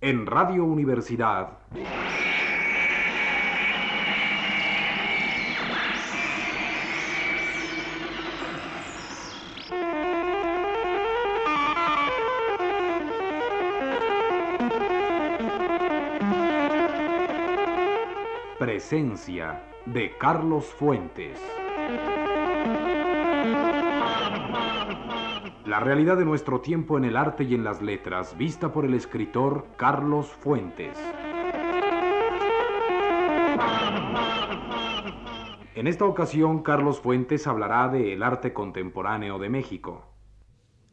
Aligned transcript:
En 0.00 0.26
Radio 0.26 0.64
Universidad. 0.64 1.58
Presencia 18.60 19.64
de 19.84 20.16
Carlos 20.16 20.66
Fuentes. 20.66 21.40
La 25.68 25.80
realidad 25.80 26.16
de 26.16 26.24
nuestro 26.24 26.62
tiempo 26.62 26.96
en 26.96 27.04
el 27.04 27.14
arte 27.14 27.44
y 27.44 27.52
en 27.52 27.62
las 27.62 27.82
letras, 27.82 28.38
vista 28.38 28.72
por 28.72 28.86
el 28.86 28.94
escritor 28.94 29.66
Carlos 29.76 30.26
Fuentes. 30.28 30.96
En 35.74 35.86
esta 35.86 36.06
ocasión, 36.06 36.62
Carlos 36.62 37.00
Fuentes 37.00 37.46
hablará 37.46 37.90
de 37.90 38.14
el 38.14 38.22
arte 38.22 38.54
contemporáneo 38.54 39.38
de 39.38 39.50
México. 39.50 40.10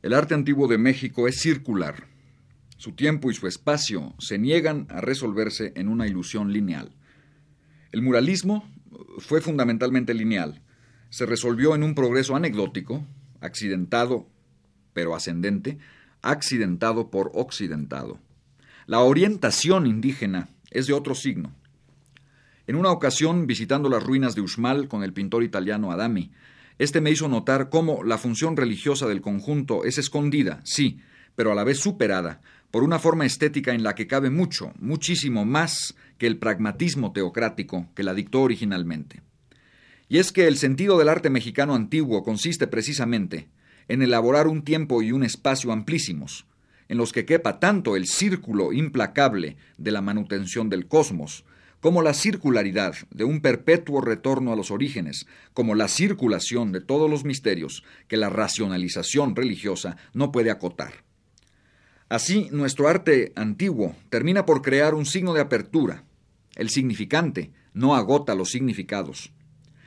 El 0.02 0.14
arte 0.14 0.34
antiguo 0.34 0.67
de 0.67 0.78
México 0.78 1.30
es 1.30 1.39
circular. 1.39 2.09
Su 2.76 2.92
tiempo 2.95 3.31
y 3.31 3.34
su 3.34 3.48
espacio 3.48 4.14
se 4.20 4.38
niegan 4.38 4.88
a 4.89 5.00
resolverse 5.00 5.72
en 5.78 5.88
una 5.88 6.05
ilusión 6.05 6.52
lineal. 6.52 6.98
El 7.94 8.02
muralismo 8.02 8.70
fue 9.20 9.39
fundamentalmente 9.39 10.14
lineal. 10.14 10.64
Se 11.12 11.26
resolvió 11.26 11.76
en 11.76 11.84
un 11.84 11.95
progreso 11.95 12.36
anecdótico, 12.36 13.05
accidentado 13.39 14.34
pero 14.95 15.13
ascendente, 15.13 15.77
accidentado 16.22 17.12
por 17.12 17.30
occidentado. 17.36 18.17
La 18.88 19.02
orientación 19.02 19.88
indígena 19.88 20.47
es 20.72 20.88
de 20.88 20.94
otro 20.94 21.14
signo. 21.16 21.53
En 22.66 22.78
una 22.78 22.92
ocasión, 22.92 23.45
visitando 23.45 23.89
las 23.89 24.02
ruinas 24.02 24.36
de 24.36 24.42
Uxmal 24.42 24.88
con 24.88 25.03
el 25.03 25.11
pintor 25.11 25.44
italiano 25.44 25.92
Adami, 25.92 26.31
este 26.80 27.02
me 27.02 27.11
hizo 27.11 27.28
notar 27.28 27.70
cómo 27.70 28.03
la 28.03 28.17
función 28.17 28.55
religiosa 28.55 29.05
del 29.05 29.22
conjunto 29.22 29.83
es 29.83 29.97
escondida, 29.97 30.61
sí, 30.64 31.02
pero 31.36 31.52
a 31.52 31.55
la 31.55 31.66
vez 31.66 31.80
superada, 31.80 32.42
por 32.72 32.83
una 32.83 32.98
forma 32.98 33.25
estética 33.25 33.73
en 33.73 33.83
la 33.83 33.95
que 33.95 34.08
cabe 34.08 34.30
mucho, 34.30 34.72
muchísimo 34.80 35.44
más 35.45 35.95
que 36.17 36.25
el 36.25 36.38
pragmatismo 36.38 37.11
teocrático 37.11 37.89
que 37.95 38.03
la 38.03 38.14
dictó 38.14 38.42
originalmente. 38.42 39.22
Y 40.08 40.20
es 40.20 40.31
que 40.31 40.48
el 40.48 40.58
sentido 40.58 40.98
del 40.98 41.09
arte 41.09 41.30
mexicano 41.30 41.75
antiguo 41.75 42.23
consiste 42.23 42.67
precisamente 42.67 43.50
en 43.88 44.02
elaborar 44.02 44.47
un 44.47 44.64
tiempo 44.64 45.02
y 45.02 45.11
un 45.11 45.23
espacio 45.23 45.72
amplísimos, 45.72 46.45
en 46.88 46.97
los 46.97 47.11
que 47.11 47.25
quepa 47.25 47.59
tanto 47.59 47.95
el 47.95 48.08
círculo 48.08 48.73
implacable 48.73 49.58
de 49.77 49.92
la 49.92 50.02
manutención 50.02 50.69
del 50.69 50.88
cosmos, 50.88 51.45
como 51.81 52.02
la 52.02 52.16
circularidad 52.16 52.95
de 53.11 53.25
un 53.25 53.42
perpetuo 53.42 54.02
retorno 54.02 54.52
a 54.52 54.55
los 54.55 54.72
orígenes, 54.72 55.27
como 55.53 55.75
la 55.75 55.88
circulación 55.88 56.72
de 56.72 56.81
todos 56.81 57.09
los 57.09 57.25
misterios 57.25 57.83
que 58.08 58.17
la 58.17 58.30
racionalización 58.30 59.36
religiosa 59.36 59.97
no 60.14 60.31
puede 60.31 60.49
acotar. 60.49 61.03
Así, 62.09 62.49
nuestro 62.52 62.88
arte 62.88 63.33
antiguo 63.36 63.95
termina 64.09 64.45
por 64.45 64.61
crear 64.61 64.94
un 64.94 65.05
signo 65.05 65.33
de 65.33 65.42
apertura. 65.42 66.03
El 66.55 66.70
significante 66.70 67.52
no 67.73 67.95
agota 67.95 68.36
los 68.36 68.49
significados. 68.49 69.31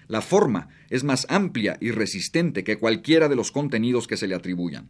La 0.08 0.22
forma 0.22 0.68
es 0.88 1.04
más 1.04 1.26
amplia 1.28 1.76
y 1.80 1.90
resistente 1.90 2.64
que 2.64 2.78
cualquiera 2.78 3.28
de 3.28 3.36
los 3.36 3.52
contenidos 3.52 4.08
que 4.08 4.16
se 4.16 4.26
le 4.26 4.34
atribuyan. 4.34 4.88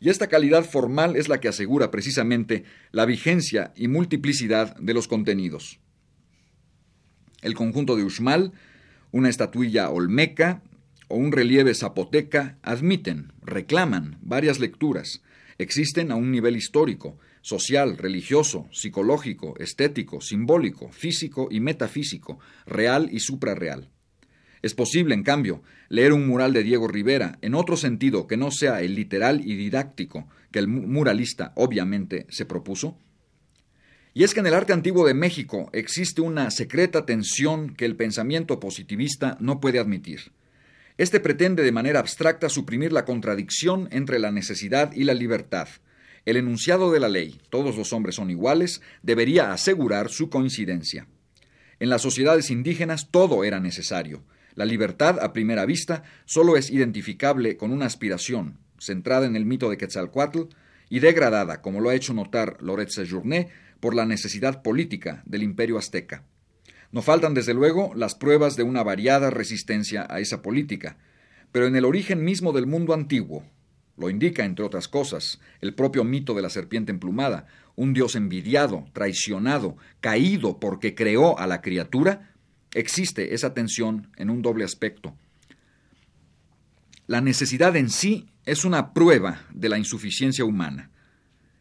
Y 0.00 0.08
esta 0.08 0.26
calidad 0.26 0.64
formal 0.64 1.14
es 1.14 1.28
la 1.28 1.40
que 1.40 1.48
asegura 1.48 1.90
precisamente 1.90 2.64
la 2.90 3.06
vigencia 3.06 3.72
y 3.76 3.86
multiplicidad 3.86 4.76
de 4.76 4.92
los 4.92 5.06
contenidos. 5.06 5.78
El 7.42 7.54
conjunto 7.54 7.96
de 7.96 8.04
Uxmal, 8.04 8.52
una 9.12 9.28
estatuilla 9.28 9.88
olmeca 9.90 10.62
o 11.08 11.16
un 11.16 11.32
relieve 11.32 11.74
zapoteca 11.74 12.58
admiten, 12.62 13.32
reclaman 13.42 14.18
varias 14.20 14.58
lecturas, 14.58 15.22
existen 15.58 16.10
a 16.10 16.16
un 16.16 16.32
nivel 16.32 16.56
histórico, 16.56 17.18
social, 17.42 17.98
religioso, 17.98 18.68
psicológico, 18.72 19.54
estético, 19.58 20.20
simbólico, 20.20 20.90
físico 20.90 21.48
y 21.50 21.60
metafísico, 21.60 22.38
real 22.66 23.08
y 23.12 23.20
suprarreal. 23.20 23.90
Es 24.62 24.74
posible, 24.74 25.14
en 25.14 25.22
cambio, 25.22 25.62
leer 25.88 26.12
un 26.12 26.26
mural 26.26 26.52
de 26.52 26.62
Diego 26.62 26.86
Rivera 26.86 27.38
en 27.40 27.54
otro 27.54 27.76
sentido 27.76 28.26
que 28.26 28.36
no 28.36 28.50
sea 28.50 28.82
el 28.82 28.94
literal 28.94 29.40
y 29.44 29.56
didáctico 29.56 30.28
que 30.52 30.58
el 30.58 30.68
muralista 30.68 31.52
obviamente 31.56 32.26
se 32.28 32.44
propuso. 32.44 32.98
Y 34.12 34.24
es 34.24 34.34
que 34.34 34.40
en 34.40 34.46
el 34.46 34.54
arte 34.54 34.72
antiguo 34.72 35.06
de 35.06 35.14
México 35.14 35.70
existe 35.72 36.20
una 36.20 36.50
secreta 36.50 37.06
tensión 37.06 37.74
que 37.74 37.84
el 37.84 37.96
pensamiento 37.96 38.58
positivista 38.58 39.36
no 39.40 39.60
puede 39.60 39.78
admitir. 39.78 40.32
Este 40.98 41.20
pretende 41.20 41.62
de 41.62 41.72
manera 41.72 42.00
abstracta 42.00 42.48
suprimir 42.48 42.92
la 42.92 43.04
contradicción 43.04 43.88
entre 43.90 44.18
la 44.18 44.32
necesidad 44.32 44.92
y 44.92 45.04
la 45.04 45.14
libertad. 45.14 45.68
El 46.26 46.36
enunciado 46.36 46.92
de 46.92 47.00
la 47.00 47.08
ley, 47.08 47.40
todos 47.48 47.76
los 47.76 47.94
hombres 47.94 48.16
son 48.16 48.30
iguales, 48.30 48.82
debería 49.02 49.52
asegurar 49.52 50.10
su 50.10 50.28
coincidencia. 50.28 51.06
En 51.78 51.88
las 51.88 52.02
sociedades 52.02 52.50
indígenas 52.50 53.08
todo 53.10 53.44
era 53.44 53.60
necesario. 53.60 54.22
La 54.54 54.64
libertad, 54.64 55.18
a 55.20 55.32
primera 55.32 55.64
vista, 55.64 56.02
solo 56.24 56.56
es 56.56 56.70
identificable 56.70 57.56
con 57.56 57.70
una 57.70 57.86
aspiración, 57.86 58.58
centrada 58.78 59.26
en 59.26 59.36
el 59.36 59.46
mito 59.46 59.70
de 59.70 59.76
Quetzalcoatl 59.76 60.42
y 60.88 60.98
degradada, 60.98 61.62
como 61.62 61.80
lo 61.80 61.90
ha 61.90 61.94
hecho 61.94 62.14
notar 62.14 62.56
Loret 62.60 62.90
Sejourné, 62.90 63.48
por 63.78 63.94
la 63.94 64.06
necesidad 64.06 64.62
política 64.62 65.22
del 65.24 65.42
imperio 65.42 65.78
azteca. 65.78 66.24
No 66.92 67.02
faltan, 67.02 67.34
desde 67.34 67.54
luego, 67.54 67.92
las 67.94 68.14
pruebas 68.14 68.56
de 68.56 68.64
una 68.64 68.82
variada 68.82 69.30
resistencia 69.30 70.06
a 70.10 70.20
esa 70.20 70.42
política, 70.42 70.98
pero 71.52 71.66
en 71.66 71.76
el 71.76 71.84
origen 71.84 72.24
mismo 72.24 72.52
del 72.52 72.66
mundo 72.66 72.94
antiguo, 72.94 73.44
lo 73.96 74.08
indica, 74.08 74.44
entre 74.44 74.64
otras 74.64 74.88
cosas, 74.88 75.40
el 75.60 75.74
propio 75.74 76.04
mito 76.04 76.34
de 76.34 76.42
la 76.42 76.50
serpiente 76.50 76.90
emplumada, 76.90 77.46
un 77.76 77.92
dios 77.92 78.16
envidiado, 78.16 78.86
traicionado, 78.92 79.76
caído 80.00 80.58
porque 80.58 80.94
creó 80.94 81.38
a 81.38 81.46
la 81.46 81.60
criatura, 81.60 82.32
existe 82.74 83.34
esa 83.34 83.54
tensión 83.54 84.10
en 84.16 84.30
un 84.30 84.42
doble 84.42 84.64
aspecto. 84.64 85.14
La 87.06 87.20
necesidad 87.20 87.76
en 87.76 87.90
sí 87.90 88.30
es 88.46 88.64
una 88.64 88.92
prueba 88.92 89.42
de 89.52 89.68
la 89.68 89.78
insuficiencia 89.78 90.44
humana. 90.44 90.90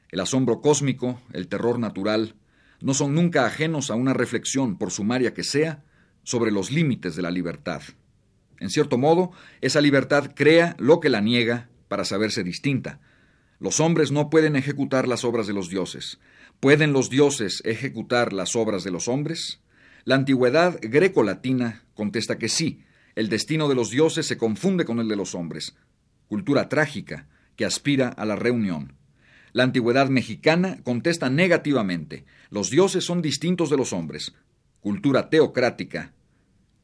El 0.09 0.19
asombro 0.19 0.61
cósmico, 0.61 1.21
el 1.33 1.47
terror 1.47 1.79
natural, 1.79 2.35
no 2.81 2.93
son 2.93 3.13
nunca 3.13 3.45
ajenos 3.45 3.91
a 3.91 3.95
una 3.95 4.13
reflexión, 4.13 4.77
por 4.77 4.91
sumaria 4.91 5.33
que 5.33 5.43
sea, 5.43 5.83
sobre 6.23 6.51
los 6.51 6.71
límites 6.71 7.15
de 7.15 7.21
la 7.21 7.31
libertad. 7.31 7.81
En 8.59 8.69
cierto 8.69 8.97
modo, 8.97 9.31
esa 9.61 9.81
libertad 9.81 10.31
crea 10.35 10.75
lo 10.77 10.99
que 10.99 11.09
la 11.09 11.21
niega 11.21 11.69
para 11.87 12.05
saberse 12.05 12.43
distinta. 12.43 12.99
Los 13.59 13.79
hombres 13.79 14.11
no 14.11 14.29
pueden 14.29 14.55
ejecutar 14.55 15.07
las 15.07 15.23
obras 15.23 15.47
de 15.47 15.53
los 15.53 15.69
dioses. 15.69 16.19
¿Pueden 16.59 16.93
los 16.93 17.09
dioses 17.09 17.61
ejecutar 17.65 18.33
las 18.33 18.55
obras 18.55 18.83
de 18.83 18.91
los 18.91 19.07
hombres? 19.07 19.61
La 20.09 20.15
antigüedad 20.15 20.79
greco-latina 20.81 21.83
contesta 21.93 22.39
que 22.39 22.49
sí, 22.49 22.81
el 23.13 23.29
destino 23.29 23.69
de 23.69 23.75
los 23.75 23.91
dioses 23.91 24.25
se 24.25 24.39
confunde 24.39 24.83
con 24.83 24.99
el 24.99 25.07
de 25.07 25.15
los 25.15 25.35
hombres. 25.35 25.75
Cultura 26.27 26.67
trágica 26.67 27.27
que 27.55 27.63
aspira 27.63 28.07
a 28.07 28.25
la 28.25 28.35
reunión. 28.35 28.93
La 29.51 29.61
antigüedad 29.61 30.09
mexicana 30.09 30.79
contesta 30.81 31.29
negativamente, 31.29 32.25
los 32.49 32.71
dioses 32.71 33.05
son 33.05 33.21
distintos 33.21 33.69
de 33.69 33.77
los 33.77 33.93
hombres. 33.93 34.33
Cultura 34.79 35.29
teocrática 35.29 36.11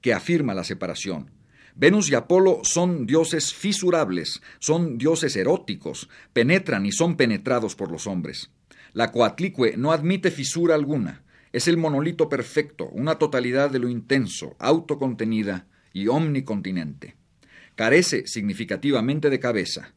que 0.01 0.13
afirma 0.13 0.53
la 0.53 0.63
separación. 0.63 1.31
Venus 1.73 2.11
y 2.11 2.13
Apolo 2.13 2.59
son 2.61 3.07
dioses 3.07 3.55
fisurables, 3.55 4.43
son 4.59 4.99
dioses 4.99 5.35
eróticos, 5.35 6.09
penetran 6.31 6.85
y 6.85 6.91
son 6.91 7.17
penetrados 7.17 7.75
por 7.75 7.91
los 7.91 8.05
hombres. 8.05 8.51
La 8.93 9.11
coatlicue 9.11 9.77
no 9.77 9.91
admite 9.91 10.29
fisura 10.29 10.75
alguna. 10.75 11.24
Es 11.55 11.69
el 11.69 11.77
monolito 11.77 12.27
perfecto, 12.27 12.89
una 12.89 13.15
totalidad 13.15 13.71
de 13.71 13.79
lo 13.79 13.87
intenso, 13.87 14.57
autocontenida 14.59 15.67
y 15.93 16.09
omnicontinente. 16.09 17.15
Carece 17.75 18.27
significativamente 18.27 19.29
de 19.29 19.39
cabeza. 19.39 19.93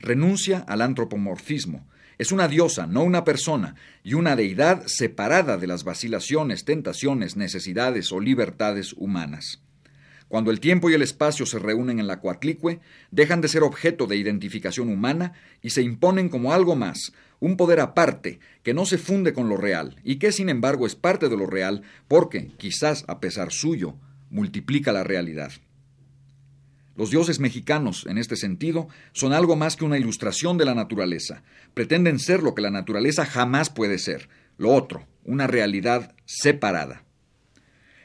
Renuncia 0.00 0.60
al 0.60 0.80
antropomorfismo. 0.80 1.86
Es 2.16 2.32
una 2.32 2.48
diosa, 2.48 2.86
no 2.86 3.02
una 3.04 3.24
persona, 3.24 3.74
y 4.02 4.14
una 4.14 4.36
deidad 4.36 4.84
separada 4.86 5.58
de 5.58 5.66
las 5.66 5.84
vacilaciones, 5.84 6.64
tentaciones, 6.64 7.36
necesidades 7.36 8.10
o 8.10 8.18
libertades 8.18 8.94
humanas. 8.94 9.61
Cuando 10.32 10.50
el 10.50 10.60
tiempo 10.60 10.88
y 10.88 10.94
el 10.94 11.02
espacio 11.02 11.44
se 11.44 11.58
reúnen 11.58 11.98
en 11.98 12.06
la 12.06 12.18
Coatlicue, 12.18 12.80
dejan 13.10 13.42
de 13.42 13.48
ser 13.48 13.62
objeto 13.62 14.06
de 14.06 14.16
identificación 14.16 14.88
humana 14.88 15.34
y 15.60 15.68
se 15.68 15.82
imponen 15.82 16.30
como 16.30 16.54
algo 16.54 16.74
más, 16.74 17.12
un 17.38 17.58
poder 17.58 17.80
aparte, 17.80 18.40
que 18.62 18.72
no 18.72 18.86
se 18.86 18.96
funde 18.96 19.34
con 19.34 19.50
lo 19.50 19.58
real 19.58 20.00
y 20.02 20.16
que 20.16 20.32
sin 20.32 20.48
embargo 20.48 20.86
es 20.86 20.94
parte 20.94 21.28
de 21.28 21.36
lo 21.36 21.44
real 21.44 21.82
porque, 22.08 22.46
quizás 22.56 23.04
a 23.08 23.20
pesar 23.20 23.52
suyo, 23.52 23.96
multiplica 24.30 24.90
la 24.90 25.04
realidad. 25.04 25.52
Los 26.96 27.10
dioses 27.10 27.38
mexicanos, 27.38 28.06
en 28.08 28.16
este 28.16 28.36
sentido, 28.36 28.88
son 29.12 29.34
algo 29.34 29.54
más 29.54 29.76
que 29.76 29.84
una 29.84 29.98
ilustración 29.98 30.56
de 30.56 30.64
la 30.64 30.74
naturaleza. 30.74 31.42
Pretenden 31.74 32.18
ser 32.18 32.42
lo 32.42 32.54
que 32.54 32.62
la 32.62 32.70
naturaleza 32.70 33.26
jamás 33.26 33.68
puede 33.68 33.98
ser, 33.98 34.30
lo 34.56 34.70
otro, 34.70 35.06
una 35.24 35.46
realidad 35.46 36.14
separada. 36.24 37.04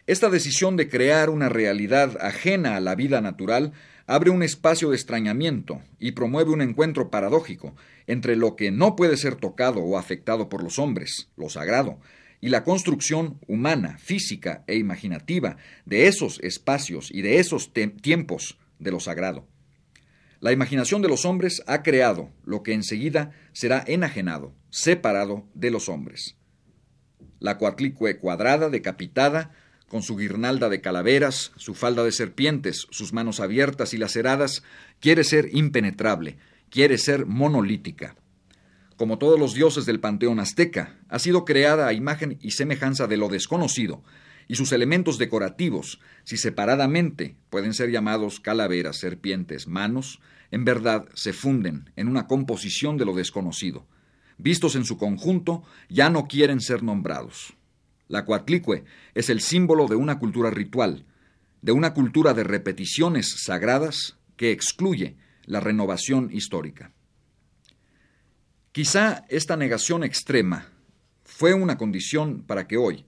Esta 0.07 0.29
decisión 0.29 0.77
de 0.77 0.87
crear 0.87 1.29
una 1.29 1.49
realidad 1.49 2.17
ajena 2.21 2.77
a 2.77 2.79
la 2.79 2.95
vida 2.95 3.19
natural 3.19 3.73
abre 4.05 4.29
un 4.29 4.41
espacio 4.41 4.89
de 4.89 4.95
extrañamiento 4.95 5.81
y 5.99 6.13
promueve 6.13 6.51
un 6.51 6.61
encuentro 6.61 7.11
paradójico 7.11 7.75
entre 8.07 8.37
lo 8.37 8.55
que 8.55 8.71
no 8.71 8.95
puede 8.95 9.17
ser 9.17 9.35
tocado 9.35 9.81
o 9.81 9.97
afectado 9.97 10.47
por 10.47 10.63
los 10.63 10.79
hombres, 10.79 11.29
lo 11.35 11.49
sagrado, 11.49 11.99
y 12.39 12.47
la 12.47 12.63
construcción 12.63 13.37
humana, 13.47 13.97
física 13.97 14.63
e 14.65 14.77
imaginativa 14.77 15.57
de 15.85 16.07
esos 16.07 16.39
espacios 16.41 17.11
y 17.11 17.21
de 17.21 17.39
esos 17.39 17.73
tiempos 17.73 18.57
de 18.79 18.91
lo 18.91 19.01
sagrado. 19.01 19.45
La 20.39 20.53
imaginación 20.53 21.01
de 21.01 21.09
los 21.09 21.25
hombres 21.25 21.63
ha 21.67 21.83
creado 21.83 22.31
lo 22.45 22.63
que 22.63 22.71
enseguida 22.71 23.31
será 23.51 23.83
enajenado, 23.85 24.53
separado 24.69 25.49
de 25.53 25.69
los 25.69 25.89
hombres. 25.89 26.37
La 27.39 27.57
cuatlicue 27.57 28.17
cuadrada, 28.19 28.69
decapitada, 28.69 29.51
con 29.87 30.01
su 30.01 30.17
guirnalda 30.17 30.69
de 30.69 30.81
calaveras, 30.81 31.51
su 31.55 31.73
falda 31.73 32.03
de 32.03 32.11
serpientes, 32.11 32.87
sus 32.89 33.13
manos 33.13 33.39
abiertas 33.39 33.93
y 33.93 33.97
laceradas, 33.97 34.63
quiere 34.99 35.23
ser 35.23 35.49
impenetrable, 35.53 36.37
quiere 36.69 36.97
ser 36.97 37.25
monolítica. 37.25 38.15
Como 38.97 39.17
todos 39.17 39.39
los 39.39 39.53
dioses 39.53 39.85
del 39.85 39.99
panteón 39.99 40.39
azteca, 40.39 40.97
ha 41.07 41.19
sido 41.19 41.45
creada 41.45 41.87
a 41.87 41.93
imagen 41.93 42.37
y 42.41 42.51
semejanza 42.51 43.07
de 43.07 43.17
lo 43.17 43.29
desconocido, 43.29 44.03
y 44.47 44.55
sus 44.55 44.71
elementos 44.71 45.17
decorativos, 45.17 45.99
si 46.23 46.37
separadamente 46.37 47.35
pueden 47.49 47.73
ser 47.73 47.91
llamados 47.91 48.39
calaveras, 48.39 48.97
serpientes, 48.97 49.67
manos, 49.67 50.19
en 50.51 50.65
verdad 50.65 51.05
se 51.13 51.33
funden 51.33 51.91
en 51.95 52.07
una 52.07 52.27
composición 52.27 52.97
de 52.97 53.05
lo 53.05 53.13
desconocido. 53.13 53.85
Vistos 54.37 54.75
en 54.75 54.85
su 54.85 54.97
conjunto, 54.97 55.63
ya 55.89 56.09
no 56.09 56.27
quieren 56.27 56.61
ser 56.61 56.83
nombrados. 56.83 57.56
La 58.07 58.23
cuatlicue 58.23 58.85
es 59.13 59.29
el 59.29 59.41
símbolo 59.41 59.87
de 59.87 59.95
una 59.95 60.19
cultura 60.19 60.49
ritual, 60.49 61.05
de 61.61 61.71
una 61.73 61.93
cultura 61.93 62.33
de 62.33 62.43
repeticiones 62.43 63.43
sagradas 63.43 64.17
que 64.37 64.51
excluye 64.51 65.17
la 65.45 65.59
renovación 65.59 66.29
histórica. 66.31 66.93
Quizá 68.71 69.25
esta 69.29 69.57
negación 69.57 70.03
extrema 70.03 70.71
fue 71.23 71.53
una 71.53 71.77
condición 71.77 72.43
para 72.43 72.67
que 72.67 72.77
hoy, 72.77 73.05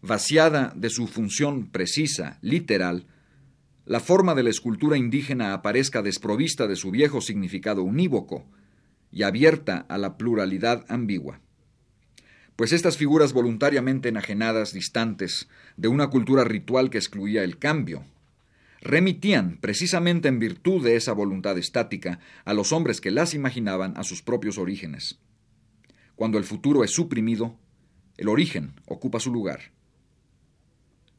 vaciada 0.00 0.72
de 0.76 0.88
su 0.88 1.06
función 1.06 1.70
precisa, 1.70 2.38
literal, 2.40 3.06
la 3.84 4.00
forma 4.00 4.34
de 4.34 4.44
la 4.44 4.50
escultura 4.50 4.96
indígena 4.96 5.52
aparezca 5.52 6.00
desprovista 6.00 6.66
de 6.66 6.76
su 6.76 6.90
viejo 6.90 7.20
significado 7.20 7.82
unívoco 7.82 8.46
y 9.10 9.24
abierta 9.24 9.84
a 9.88 9.98
la 9.98 10.16
pluralidad 10.16 10.86
ambigua 10.88 11.40
pues 12.56 12.72
estas 12.72 12.96
figuras 12.96 13.32
voluntariamente 13.32 14.08
enajenadas, 14.08 14.72
distantes 14.72 15.48
de 15.76 15.88
una 15.88 16.08
cultura 16.08 16.44
ritual 16.44 16.90
que 16.90 16.98
excluía 16.98 17.42
el 17.42 17.58
cambio, 17.58 18.04
remitían, 18.80 19.58
precisamente 19.60 20.28
en 20.28 20.38
virtud 20.38 20.84
de 20.84 20.96
esa 20.96 21.12
voluntad 21.12 21.58
estática, 21.58 22.20
a 22.44 22.54
los 22.54 22.72
hombres 22.72 23.00
que 23.00 23.10
las 23.10 23.34
imaginaban 23.34 23.96
a 23.96 24.04
sus 24.04 24.22
propios 24.22 24.58
orígenes. 24.58 25.18
Cuando 26.14 26.38
el 26.38 26.44
futuro 26.44 26.84
es 26.84 26.92
suprimido, 26.92 27.58
el 28.16 28.28
origen 28.28 28.74
ocupa 28.86 29.18
su 29.18 29.32
lugar. 29.32 29.72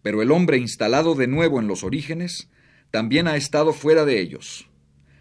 Pero 0.02 0.22
el 0.22 0.32
hombre 0.32 0.58
instalado 0.58 1.16
de 1.16 1.28
nuevo 1.28 1.60
en 1.60 1.68
los 1.68 1.84
orígenes 1.84 2.50
también 2.92 3.28
ha 3.28 3.36
estado 3.36 3.74
fuera 3.74 4.06
de 4.06 4.22
ellos. 4.22 4.70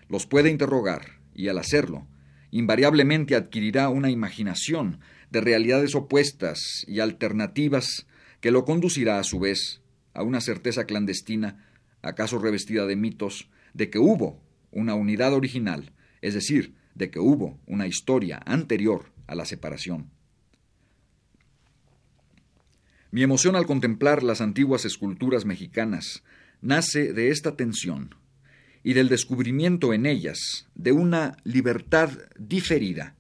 Los 0.09 0.27
puede 0.27 0.51
interrogar, 0.51 1.19
y 1.35 1.49
al 1.49 1.59
hacerlo, 1.59 2.07
invariablemente 2.55 3.35
adquirirá 3.35 3.89
una 3.89 4.11
imaginación 4.11 5.01
de 5.29 5.41
realidades 5.41 5.97
opuestas 5.97 6.85
y 6.87 7.01
alternativas 7.01 8.07
que 8.41 8.53
lo 8.53 8.65
conducirá 8.65 9.19
a 9.19 9.25
su 9.25 9.41
vez 9.41 9.83
a 10.13 10.23
una 10.23 10.41
certeza 10.41 10.85
clandestina, 10.85 11.67
acaso 12.01 12.39
revestida 12.39 12.87
de 12.87 12.95
mitos, 12.95 13.51
de 13.73 13.91
que 13.91 13.99
hubo 13.99 14.41
una 14.71 14.95
unidad 14.95 15.35
original, 15.35 15.91
es 16.23 16.35
decir, 16.35 16.77
de 16.95 17.11
que 17.11 17.19
hubo 17.19 17.59
una 17.67 17.89
historia 17.89 18.41
anterior 18.47 19.11
a 19.27 19.35
la 19.35 19.47
separación. 19.47 20.13
Mi 23.11 23.25
emoción 23.25 23.57
al 23.57 23.67
contemplar 23.67 24.23
las 24.23 24.41
antiguas 24.41 24.85
esculturas 24.85 25.45
mexicanas 25.45 26.23
nace 26.61 27.13
de 27.13 27.31
esta 27.31 27.57
tensión 27.57 28.15
y 28.85 28.93
del 28.93 29.09
descubrimiento 29.09 29.93
en 29.93 30.07
ellas 30.07 30.69
de 30.77 30.93
una 30.93 31.37
libertad 31.43 32.11
diferida 32.39 33.17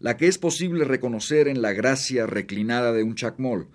la 0.00 0.16
que 0.16 0.28
es 0.28 0.38
posible 0.38 0.84
reconocer 0.84 1.48
en 1.48 1.60
la 1.60 1.72
gracia 1.72 2.26
reclinada 2.26 2.92
de 2.92 3.02
un 3.02 3.14
chacmol, 3.14 3.68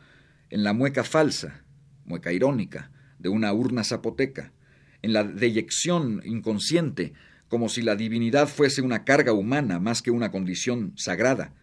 en 0.50 0.64
la 0.64 0.74
mueca 0.74 1.04
falsa, 1.04 1.66
mueca 2.06 2.32
irónica, 2.32 2.92
de 3.20 3.30
una 3.30 3.54
urna 3.54 3.84
zapoteca, 3.84 4.54
en 5.02 5.14
la 5.14 5.24
deyección 5.24 6.22
inconsciente, 6.24 7.14
como 7.50 7.68
si 7.68 7.82
la 7.82 7.96
divinidad 7.96 8.48
fuese 8.48 8.82
una 8.82 9.04
carga 9.04 9.34
humana 9.34 9.80
más 9.80 10.02
que 10.02 10.12
una 10.12 10.32
condición 10.32 10.94
sagrada, 10.96 11.54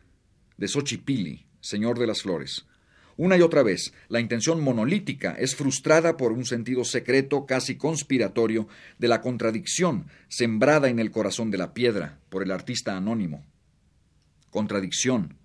de 0.58 0.68
Xochipili, 0.68 1.46
señor 1.60 1.98
de 1.98 2.06
las 2.06 2.22
flores. 2.22 2.66
Una 3.20 3.36
y 3.36 3.42
otra 3.42 3.62
vez, 3.62 3.92
la 4.08 4.18
intención 4.18 4.62
monolítica 4.62 5.36
es 5.38 5.54
frustrada 5.54 6.16
por 6.16 6.32
un 6.32 6.46
sentido 6.46 6.84
secreto, 6.84 7.44
casi 7.44 7.76
conspiratorio, 7.76 8.66
de 8.98 9.08
la 9.08 9.20
contradicción 9.20 10.06
sembrada 10.28 10.88
en 10.88 10.98
el 10.98 11.10
corazón 11.10 11.50
de 11.50 11.58
la 11.58 11.74
piedra 11.74 12.18
por 12.30 12.42
el 12.42 12.50
artista 12.50 12.96
anónimo 12.96 13.44
contradicción. 14.48 15.36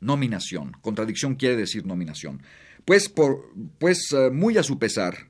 Nominación. 0.00 0.72
Contradicción 0.80 1.34
quiere 1.34 1.56
decir 1.56 1.84
nominación. 1.84 2.42
Pues, 2.86 3.10
por, 3.10 3.52
pues 3.78 4.10
eh, 4.12 4.30
muy 4.30 4.56
a 4.56 4.62
su 4.62 4.78
pesar, 4.78 5.28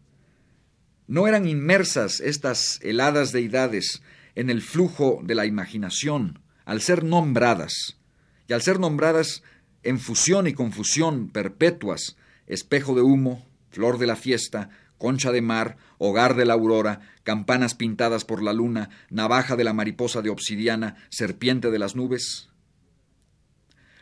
no 1.09 1.27
eran 1.27 1.49
inmersas 1.49 2.21
estas 2.21 2.79
heladas 2.83 3.33
deidades 3.33 4.01
en 4.37 4.49
el 4.49 4.63
flujo 4.63 5.23
de 5.25 5.35
la 5.35 5.45
imaginación, 5.45 6.39
al 6.65 6.81
ser 6.83 7.03
nombradas, 7.03 7.99
y 8.47 8.53
al 8.53 8.63
ser 8.63 8.79
nombradas 8.79 9.43
en 9.83 9.99
fusión 9.99 10.47
y 10.47 10.53
confusión 10.53 11.29
perpetuas, 11.29 12.17
espejo 12.47 12.95
de 12.95 13.03
humo, 13.03 13.47
flor 13.71 13.99
de 13.99 14.07
la 14.07 14.17
fiesta, 14.17 14.71
concha 14.99 15.33
de 15.33 15.41
mar, 15.41 15.79
hogar 15.99 16.37
de 16.37 16.45
la 16.45 16.55
aurora, 16.55 17.01
campanas 17.23 17.75
pintadas 17.75 18.25
por 18.25 18.43
la 18.43 18.53
luna, 18.53 18.91
navaja 19.09 19.57
de 19.57 19.65
la 19.65 19.73
mariposa 19.73 20.21
de 20.21 20.31
obsidiana, 20.31 20.97
serpiente 21.09 21.71
de 21.71 21.79
las 21.79 21.97
nubes. 21.97 22.51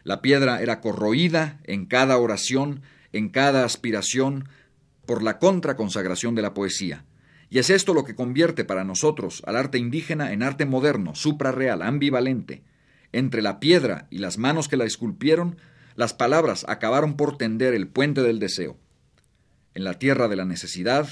La 0.02 0.20
piedra 0.20 0.60
era 0.60 0.80
corroída 0.80 1.60
en 1.64 1.86
cada 1.86 2.16
oración, 2.18 2.82
en 3.12 3.28
cada 3.28 3.64
aspiración, 3.64 4.48
por 5.06 5.22
la 5.22 5.38
contraconsagración 5.38 6.34
de 6.34 6.42
la 6.42 6.54
poesía. 6.54 7.04
Y 7.50 7.58
es 7.58 7.70
esto 7.70 7.94
lo 7.94 8.04
que 8.04 8.14
convierte 8.14 8.64
para 8.64 8.84
nosotros 8.84 9.42
al 9.46 9.56
arte 9.56 9.78
indígena 9.78 10.32
en 10.32 10.42
arte 10.42 10.66
moderno, 10.66 11.14
suprarreal, 11.14 11.82
ambivalente. 11.82 12.62
Entre 13.12 13.40
la 13.40 13.58
piedra 13.58 14.06
y 14.10 14.18
las 14.18 14.36
manos 14.36 14.68
que 14.68 14.76
la 14.76 14.84
esculpieron, 14.84 15.56
las 15.98 16.14
palabras 16.14 16.64
acabaron 16.68 17.16
por 17.16 17.36
tender 17.38 17.74
el 17.74 17.88
puente 17.88 18.22
del 18.22 18.38
deseo. 18.38 18.78
En 19.74 19.82
la 19.82 19.94
tierra 19.94 20.28
de 20.28 20.36
la 20.36 20.44
necesidad, 20.44 21.08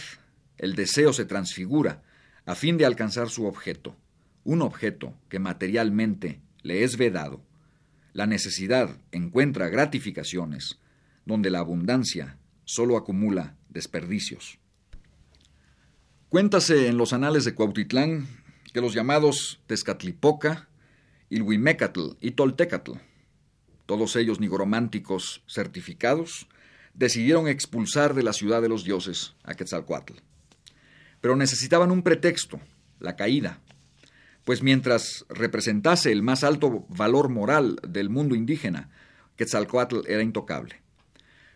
el 0.59 0.77
deseo 0.77 1.13
se 1.13 1.25
transfigura 1.25 2.05
a 2.45 2.55
fin 2.55 2.79
de 2.79 2.87
alcanzar 2.87 3.29
su 3.29 3.47
objeto, 3.47 3.97
un 4.45 4.63
objeto 4.63 5.13
que 5.29 5.41
materialmente 5.41 6.41
le 6.63 6.85
es 6.85 6.99
vedado. 6.99 7.43
La 8.13 8.29
necesidad 8.29 9.01
encuentra 9.11 9.71
gratificaciones 9.71 10.79
donde 11.25 11.51
la 11.51 11.59
abundancia 11.59 12.39
solo 12.65 12.97
acumula 12.97 13.57
desperdicios. 13.69 14.61
Cuéntase 16.29 16.87
en 16.87 16.97
los 16.97 17.13
anales 17.13 17.45
de 17.45 17.57
Cuautitlán 17.57 18.29
que 18.73 18.81
los 18.81 18.95
llamados 18.95 19.61
Tezcatlipoca, 19.67 20.69
Ilhuimecatl 21.29 22.11
y 22.21 22.31
Toltecatl, 22.31 22.93
todos 23.87 24.17
ellos 24.17 24.41
nigrománticos 24.41 25.43
certificados, 25.47 26.49
decidieron 26.95 27.49
expulsar 27.49 28.15
de 28.15 28.23
la 28.23 28.33
ciudad 28.33 28.61
de 28.63 28.69
los 28.69 28.85
dioses 28.85 29.35
a 29.45 29.55
Quetzalcoatl. 29.55 30.15
Pero 31.21 31.37
necesitaban 31.37 31.91
un 31.91 32.03
pretexto, 32.03 32.61
la 33.01 33.17
caída, 33.17 33.61
pues 34.45 34.63
mientras 34.63 35.25
representase 35.29 36.13
el 36.13 36.23
más 36.23 36.45
alto 36.45 36.87
valor 36.89 37.29
moral 37.29 37.81
del 37.87 38.11
mundo 38.11 38.35
indígena, 38.35 38.91
Quetzalcoatl 39.37 40.07
era 40.07 40.23
intocable. 40.23 40.83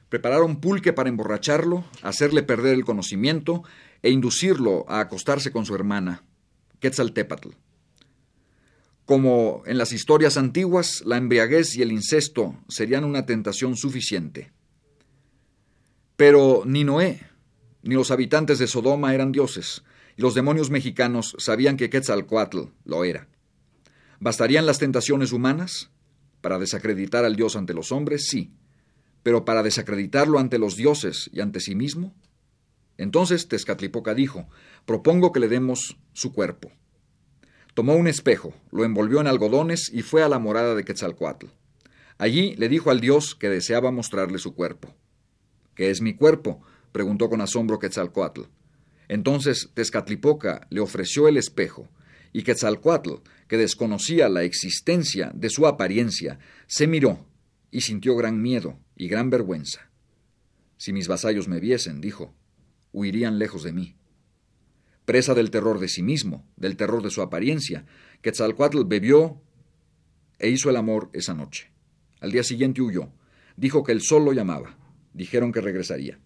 Prepararon 0.09 0.61
pulque 0.61 0.93
para 0.93 1.09
emborracharlo, 1.09 1.85
hacerle 2.03 2.43
perder 2.43 2.75
el 2.75 2.85
conocimiento 2.85 3.63
e 4.03 4.11
inducirlo 4.11 4.85
a 4.89 5.01
acostarse 5.01 5.53
con 5.53 5.65
su 5.65 5.75
hermana, 5.75 6.25
Quetzaltépatl. 6.81 7.51
Como 9.11 9.65
en 9.67 9.77
las 9.77 9.93
historias 9.93 10.37
antiguas, 10.37 11.03
la 11.05 11.17
embriaguez 11.17 11.75
y 11.75 11.83
el 11.83 11.91
incesto 11.91 12.55
serían 12.69 13.03
una 13.03 13.27
tentación 13.27 13.77
suficiente. 13.77 14.53
Pero 16.15 16.63
ni 16.65 16.85
Noé, 16.85 17.21
ni 17.83 17.97
los 17.97 18.13
habitantes 18.13 18.61
de 18.61 18.69
Sodoma 18.69 19.13
eran 19.13 19.33
dioses, 19.33 19.83
y 20.17 20.23
los 20.23 20.35
demonios 20.35 20.71
mexicanos 20.71 21.35
sabían 21.39 21.77
que 21.77 21.91
Quetzalcoatl 21.91 22.67
lo 22.85 23.03
era. 23.03 23.27
¿Bastarían 24.21 24.65
las 24.65 24.79
tentaciones 24.79 25.33
humanas? 25.33 25.91
Para 26.41 26.61
desacreditar 26.61 27.25
al 27.25 27.35
Dios 27.35 27.57
ante 27.57 27.75
los 27.75 27.91
hombres, 27.91 28.29
sí. 28.29 28.53
Pero 29.25 29.45
para 29.45 29.65
desacreditarlo 29.65 30.39
ante 30.39 30.61
los 30.61 30.77
dioses 30.77 31.29
y 31.33 31.41
ante 31.41 31.59
sí 31.59 31.75
mismo. 31.75 32.15
Entonces 32.97 33.49
Tezcatlipoca 33.49 34.15
dijo, 34.15 34.49
propongo 34.85 35.33
que 35.33 35.41
le 35.41 35.49
demos 35.49 35.97
su 36.13 36.33
cuerpo. 36.33 36.71
Tomó 37.75 37.95
un 37.95 38.09
espejo, 38.09 38.55
lo 38.73 38.85
envolvió 38.85 39.21
en 39.21 39.27
algodones 39.27 39.91
y 39.93 40.03
fue 40.03 40.23
a 40.23 40.29
la 40.29 40.39
morada 40.39 40.75
de 40.75 40.85
Quetzalcoatl. 40.85 41.47
Allí 42.19 42.55
le 42.57 42.69
dijo 42.69 42.91
al 42.91 43.01
dios 43.01 43.35
que 43.35 43.49
deseaba 43.49 43.91
mostrarle 43.91 44.39
su 44.39 44.55
cuerpo. 44.55 44.95
¿Qué 45.75 45.91
es 45.91 46.01
mi 46.01 46.15
cuerpo? 46.15 46.63
preguntó 46.93 47.31
con 47.31 47.41
asombro 47.41 47.79
Quetzalcoatl. 47.79 48.43
Entonces 49.09 49.71
Tezcatlipoca 49.75 50.67
le 50.71 50.81
ofreció 50.81 51.29
el 51.29 51.37
espejo, 51.37 51.89
y 52.33 52.43
Quetzalcoatl, 52.43 53.23
que 53.49 53.57
desconocía 53.57 54.29
la 54.29 54.43
existencia 54.43 55.33
de 55.35 55.51
su 55.51 55.67
apariencia, 55.67 56.39
se 56.67 56.87
miró 56.87 57.27
y 57.71 57.81
sintió 57.81 58.17
gran 58.17 58.41
miedo 58.41 58.79
y 58.97 59.09
gran 59.09 59.31
vergüenza. 59.31 59.91
Si 60.77 60.93
mis 60.93 61.09
vasallos 61.09 61.49
me 61.49 61.61
viesen, 61.61 62.01
dijo, 62.01 62.35
huirían 62.93 63.39
lejos 63.39 63.63
de 63.63 63.73
mí. 63.73 63.97
Presa 65.11 65.35
del 65.35 65.51
terror 65.51 65.81
de 65.81 65.89
sí 65.89 66.05
mismo, 66.05 66.47
del 66.55 66.77
terror 66.77 67.03
de 67.03 67.11
su 67.11 67.21
apariencia, 67.21 67.85
Quetzalcoatl 68.23 68.85
bebió 68.85 69.43
e 70.39 70.51
hizo 70.51 70.71
el 70.71 70.77
amor 70.77 71.11
esa 71.15 71.35
noche. 71.35 71.73
Al 72.21 72.31
día 72.31 72.45
siguiente 72.45 72.81
huyó. 72.81 73.09
Dijo 73.57 73.83
que 73.83 73.91
el 73.91 74.03
sol 74.03 74.25
lo 74.25 74.33
llamaba. 74.33 74.79
Dijeron 75.13 75.51
que 75.51 75.61
regresaría. 75.61 76.21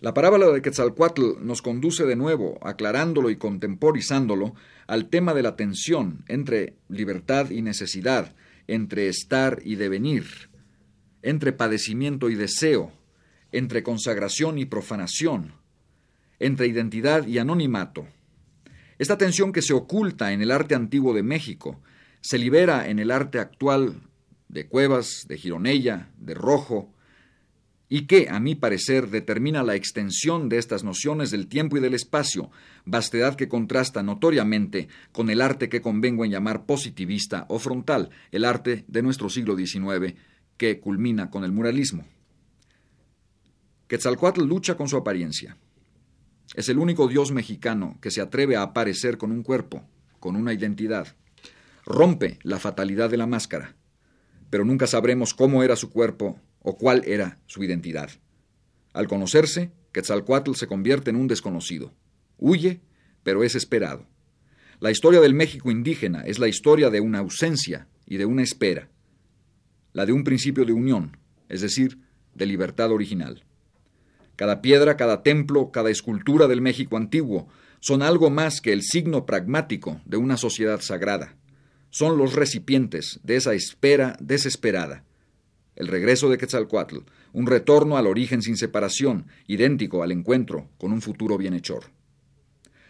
La 0.00 0.12
parábola 0.12 0.48
de 0.48 0.60
Quetzalcoatl 0.60 1.34
nos 1.40 1.62
conduce 1.62 2.04
de 2.04 2.16
nuevo, 2.16 2.58
aclarándolo 2.62 3.30
y 3.30 3.36
contemporizándolo, 3.36 4.56
al 4.88 5.08
tema 5.08 5.34
de 5.34 5.42
la 5.44 5.54
tensión 5.54 6.24
entre 6.26 6.78
libertad 6.88 7.50
y 7.50 7.62
necesidad, 7.62 8.34
entre 8.66 9.06
estar 9.06 9.60
y 9.64 9.76
devenir, 9.76 10.50
entre 11.22 11.52
padecimiento 11.52 12.28
y 12.28 12.34
deseo, 12.34 12.90
entre 13.52 13.84
consagración 13.84 14.58
y 14.58 14.64
profanación, 14.64 15.57
entre 16.40 16.66
identidad 16.66 17.26
y 17.26 17.38
anonimato. 17.38 18.06
Esta 18.98 19.18
tensión 19.18 19.52
que 19.52 19.62
se 19.62 19.74
oculta 19.74 20.32
en 20.32 20.42
el 20.42 20.50
arte 20.50 20.74
antiguo 20.74 21.14
de 21.14 21.22
México, 21.22 21.80
se 22.20 22.38
libera 22.38 22.88
en 22.88 22.98
el 22.98 23.10
arte 23.10 23.38
actual 23.38 24.02
de 24.48 24.66
Cuevas, 24.66 25.26
de 25.28 25.38
Gironella, 25.38 26.10
de 26.18 26.34
Rojo, 26.34 26.92
y 27.88 28.06
que, 28.06 28.28
a 28.28 28.38
mi 28.38 28.54
parecer, 28.54 29.08
determina 29.08 29.62
la 29.62 29.74
extensión 29.74 30.48
de 30.48 30.58
estas 30.58 30.84
nociones 30.84 31.30
del 31.30 31.46
tiempo 31.48 31.78
y 31.78 31.80
del 31.80 31.94
espacio, 31.94 32.50
vastedad 32.84 33.34
que 33.34 33.48
contrasta 33.48 34.02
notoriamente 34.02 34.88
con 35.10 35.30
el 35.30 35.40
arte 35.40 35.68
que 35.68 35.80
convengo 35.80 36.24
en 36.24 36.30
llamar 36.30 36.66
positivista 36.66 37.46
o 37.48 37.58
frontal, 37.58 38.10
el 38.30 38.44
arte 38.44 38.84
de 38.88 39.02
nuestro 39.02 39.30
siglo 39.30 39.56
XIX, 39.56 40.14
que 40.58 40.80
culmina 40.80 41.30
con 41.30 41.44
el 41.44 41.52
muralismo. 41.52 42.04
Quetzalcoatl 43.86 44.42
lucha 44.42 44.76
con 44.76 44.88
su 44.88 44.98
apariencia. 44.98 45.56
Es 46.54 46.68
el 46.68 46.78
único 46.78 47.08
dios 47.08 47.30
mexicano 47.30 47.98
que 48.00 48.10
se 48.10 48.20
atreve 48.20 48.56
a 48.56 48.62
aparecer 48.62 49.18
con 49.18 49.32
un 49.32 49.42
cuerpo, 49.42 49.84
con 50.18 50.36
una 50.36 50.52
identidad. 50.52 51.14
Rompe 51.84 52.38
la 52.42 52.58
fatalidad 52.58 53.10
de 53.10 53.16
la 53.16 53.26
máscara, 53.26 53.76
pero 54.50 54.64
nunca 54.64 54.86
sabremos 54.86 55.34
cómo 55.34 55.62
era 55.62 55.76
su 55.76 55.90
cuerpo 55.90 56.40
o 56.60 56.76
cuál 56.76 57.02
era 57.06 57.38
su 57.46 57.62
identidad. 57.62 58.10
Al 58.92 59.08
conocerse, 59.08 59.72
Quetzalcoatl 59.92 60.54
se 60.54 60.66
convierte 60.66 61.10
en 61.10 61.16
un 61.16 61.28
desconocido. 61.28 61.94
Huye, 62.38 62.80
pero 63.22 63.44
es 63.44 63.54
esperado. 63.54 64.06
La 64.80 64.90
historia 64.90 65.20
del 65.20 65.34
México 65.34 65.70
indígena 65.70 66.22
es 66.22 66.38
la 66.38 66.48
historia 66.48 66.88
de 66.88 67.00
una 67.00 67.18
ausencia 67.18 67.88
y 68.06 68.16
de 68.16 68.26
una 68.26 68.42
espera, 68.42 68.88
la 69.92 70.06
de 70.06 70.12
un 70.12 70.24
principio 70.24 70.64
de 70.64 70.72
unión, 70.72 71.16
es 71.48 71.60
decir, 71.60 71.98
de 72.34 72.46
libertad 72.46 72.92
original. 72.92 73.44
Cada 74.38 74.62
piedra, 74.62 74.96
cada 74.96 75.24
templo, 75.24 75.72
cada 75.72 75.90
escultura 75.90 76.46
del 76.46 76.60
México 76.60 76.96
antiguo 76.96 77.48
son 77.80 78.02
algo 78.02 78.30
más 78.30 78.60
que 78.60 78.72
el 78.72 78.82
signo 78.82 79.26
pragmático 79.26 80.00
de 80.04 80.16
una 80.16 80.36
sociedad 80.36 80.80
sagrada. 80.80 81.34
Son 81.90 82.16
los 82.16 82.34
recipientes 82.36 83.18
de 83.24 83.34
esa 83.34 83.54
espera 83.54 84.16
desesperada, 84.20 85.02
el 85.74 85.88
regreso 85.88 86.30
de 86.30 86.38
Quetzalcoatl, 86.38 86.98
un 87.32 87.46
retorno 87.48 87.96
al 87.96 88.06
origen 88.06 88.40
sin 88.40 88.56
separación, 88.56 89.26
idéntico 89.48 90.04
al 90.04 90.12
encuentro 90.12 90.68
con 90.78 90.92
un 90.92 91.02
futuro 91.02 91.36
bienhechor. 91.36 91.86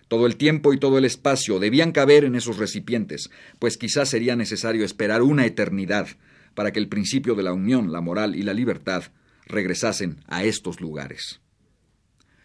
Todo 0.07 0.27
el 0.27 0.37
tiempo 0.37 0.75
y 0.75 0.79
todo 0.79 0.99
el 0.99 1.07
espacio 1.07 1.59
debían 1.61 1.93
caber 1.93 2.25
en 2.25 2.35
esos 2.35 2.59
recipientes, 2.59 3.31
pues 3.59 3.79
quizás 3.79 4.11
sería 4.11 4.37
necesario 4.37 4.85
esperar 4.85 5.23
una 5.23 5.47
eternidad 5.47 6.09
para 6.55 6.73
que 6.73 6.79
el 6.79 6.89
principio 6.89 7.35
de 7.35 7.43
la 7.43 7.55
unión, 7.55 7.91
la 7.91 8.03
moral 8.03 8.37
y 8.37 8.43
la 8.43 8.53
libertad 8.53 9.05
regresasen 9.49 10.21
a 10.27 10.45
estos 10.45 10.81
lugares. 10.81 11.41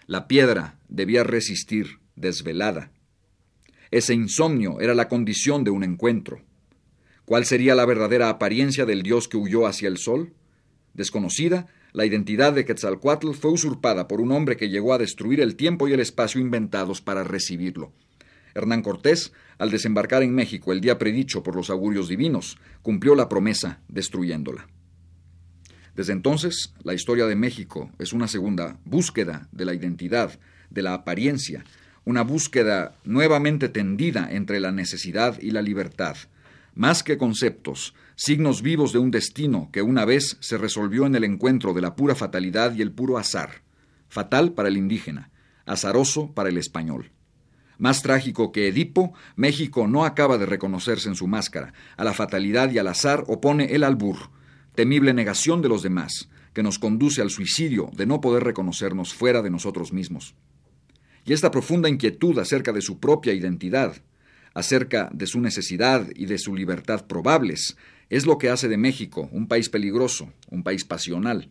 La 0.08 0.28
piedra 0.28 0.80
debía 0.90 1.24
resistir, 1.24 2.00
desvelada. 2.16 2.92
Ese 3.92 4.14
insomnio 4.14 4.82
era 4.82 4.96
la 4.96 5.08
condición 5.08 5.64
de 5.64 5.72
un 5.72 5.84
encuentro. 5.84 6.42
¿Cuál 7.26 7.46
sería 7.46 7.76
la 7.76 7.86
verdadera 7.86 8.30
apariencia 8.30 8.86
del 8.86 9.04
dios 9.04 9.28
que 9.28 9.38
huyó 9.38 9.68
hacia 9.68 9.88
el 9.88 9.98
sol? 9.98 10.34
Desconocida, 10.94 11.68
la 11.94 12.06
identidad 12.06 12.54
de 12.54 12.66
Quetzalcoatl 12.66 13.34
fue 13.34 13.52
usurpada 13.52 14.08
por 14.08 14.20
un 14.20 14.32
hombre 14.32 14.58
que 14.58 14.70
llegó 14.70 14.94
a 14.94 14.98
destruir 14.98 15.40
el 15.40 15.56
tiempo 15.56 15.88
y 15.88 15.94
el 15.94 16.00
espacio 16.00 16.42
inventados 16.42 17.02
para 17.02 17.24
recibirlo. 17.24 17.94
Hernán 18.56 18.82
Cortés, 18.82 19.32
al 19.58 19.72
desembarcar 19.72 20.24
en 20.24 20.34
México 20.34 20.74
el 20.74 20.82
día 20.82 20.98
predicho 20.98 21.44
por 21.44 21.56
los 21.56 21.70
augurios 21.70 22.08
divinos, 22.08 22.58
cumplió 22.82 23.16
la 23.16 23.30
promesa 23.30 23.82
destruyéndola. 23.88 24.68
Desde 25.96 26.14
entonces, 26.14 26.74
la 26.84 26.94
historia 26.94 27.26
de 27.26 27.36
México 27.36 27.92
es 28.00 28.14
una 28.14 28.28
segunda 28.28 28.78
búsqueda 28.86 29.48
de 29.52 29.66
la 29.66 29.74
identidad, 29.74 30.40
de 30.70 30.82
la 30.82 30.94
apariencia, 30.94 31.64
una 32.06 32.24
búsqueda 32.24 32.96
nuevamente 33.04 33.70
tendida 33.70 34.28
entre 34.32 34.60
la 34.60 34.72
necesidad 34.72 35.40
y 35.40 35.52
la 35.52 35.62
libertad, 35.62 36.18
más 36.74 37.04
que 37.04 37.18
conceptos, 37.18 37.94
signos 38.16 38.64
vivos 38.64 38.92
de 38.92 39.00
un 39.00 39.12
destino 39.12 39.70
que 39.72 39.84
una 39.84 40.06
vez 40.06 40.38
se 40.40 40.58
resolvió 40.58 41.06
en 41.06 41.16
el 41.16 41.24
encuentro 41.24 41.74
de 41.74 41.82
la 41.82 41.96
pura 41.96 42.16
fatalidad 42.16 42.74
y 42.74 42.82
el 42.82 42.92
puro 42.92 43.18
azar, 43.18 43.62
fatal 44.10 44.54
para 44.54 44.70
el 44.70 44.78
indígena, 44.78 45.30
azaroso 45.66 46.34
para 46.34 46.50
el 46.50 46.58
español. 46.58 47.12
Más 47.78 48.02
trágico 48.02 48.52
que 48.52 48.68
Edipo, 48.68 49.14
México 49.36 49.88
no 49.88 50.06
acaba 50.06 50.38
de 50.38 50.46
reconocerse 50.46 51.10
en 51.10 51.16
su 51.16 51.28
máscara. 51.28 51.74
A 51.98 52.04
la 52.04 52.14
fatalidad 52.14 52.72
y 52.72 52.78
al 52.78 52.88
azar 52.88 53.24
opone 53.28 53.74
el 53.74 53.84
albur, 53.84 54.18
temible 54.76 55.14
negación 55.14 55.62
de 55.62 55.70
los 55.70 55.84
demás, 55.84 56.30
que 56.54 56.64
nos 56.64 56.80
conduce 56.80 57.22
al 57.22 57.30
suicidio 57.30 57.90
de 57.96 58.06
no 58.06 58.22
poder 58.22 58.44
reconocernos 58.44 59.14
fuera 59.14 59.42
de 59.42 59.50
nosotros 59.50 59.94
mismos. 59.94 60.36
Y 61.26 61.34
esta 61.34 61.52
profunda 61.52 61.90
inquietud 61.90 62.38
acerca 62.40 62.72
de 62.72 62.82
su 62.82 63.00
propia 63.00 63.34
identidad, 63.34 63.96
acerca 64.54 65.10
de 65.14 65.26
su 65.28 65.40
necesidad 65.40 66.08
y 66.16 66.26
de 66.26 66.38
su 66.38 66.56
libertad 66.56 67.06
probables, 67.08 67.78
es 68.10 68.26
lo 68.26 68.38
que 68.38 68.50
hace 68.50 68.68
de 68.68 68.78
México 68.78 69.30
un 69.32 69.48
país 69.48 69.70
peligroso, 69.70 70.32
un 70.50 70.64
país 70.64 70.84
pasional. 70.86 71.50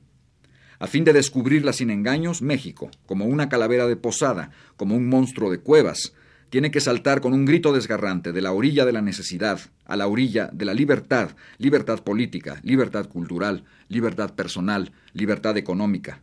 A 0.79 0.87
fin 0.87 1.05
de 1.05 1.13
descubrirla 1.13 1.73
sin 1.73 1.91
engaños, 1.91 2.43
México, 2.43 2.91
como 3.07 3.27
una 3.27 3.49
calavera 3.49 3.87
de 3.87 3.97
posada, 3.97 4.51
como 4.77 4.97
un 4.97 5.09
monstruo 5.09 5.51
de 5.51 5.59
cuevas, 5.59 6.13
tiene 6.53 6.71
que 6.71 6.83
saltar 6.83 7.23
con 7.23 7.33
un 7.33 7.47
grito 7.47 7.73
desgarrante 7.73 8.31
de 8.31 8.43
la 8.43 8.53
orilla 8.53 8.85
de 8.85 8.93
la 8.93 9.01
necesidad 9.01 9.59
a 9.87 9.97
la 9.97 10.07
orilla 10.07 10.51
de 10.53 10.67
la 10.67 10.75
libertad, 10.75 11.31
libertad 11.57 12.01
política, 12.05 12.61
libertad 12.63 13.09
cultural, 13.09 13.65
libertad 13.89 14.35
personal, 14.35 14.93
libertad 15.15 15.57
económica. 15.57 16.21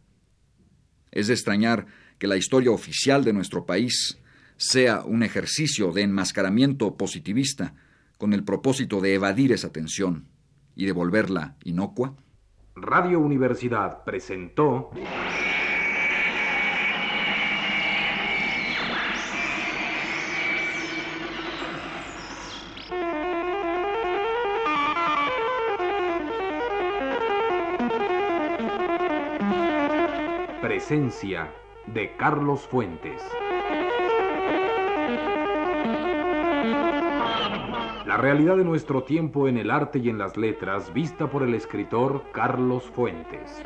Es 1.10 1.26
de 1.30 1.34
extrañar 1.34 1.88
que 2.20 2.28
la 2.28 2.38
historia 2.38 2.70
oficial 2.70 3.24
de 3.24 3.34
nuestro 3.34 3.66
país 3.66 4.20
sea 4.56 5.02
un 5.04 5.24
ejercicio 5.24 5.92
de 5.92 6.04
enmascaramiento 6.04 6.96
positivista 6.96 7.74
con 8.20 8.32
el 8.34 8.44
propósito 8.44 9.02
de 9.02 9.16
evadir 9.16 9.52
esa 9.52 9.72
tensión 9.72 10.28
y 10.76 10.86
de 10.86 10.92
volverla 10.92 11.56
inocua? 11.64 12.14
Radio 12.76 13.20
Universidad 13.20 14.04
presentó 14.04 14.92
Presencia 30.62 31.54
de 31.88 32.18
Carlos 32.18 32.68
Fuentes. 32.68 33.22
La 38.06 38.18
realidad 38.18 38.58
de 38.58 38.66
nuestro 38.66 39.04
tiempo 39.04 39.48
en 39.48 39.58
el 39.58 39.72
arte 39.72 40.00
y 40.00 40.10
en 40.10 40.18
las 40.18 40.36
letras, 40.36 40.92
vista 40.94 41.30
por 41.30 41.44
el 41.44 41.56
escritor 41.56 42.24
Carlos 42.34 42.84
Fuentes. 42.94 43.64